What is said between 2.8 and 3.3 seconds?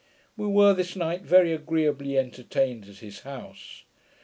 at his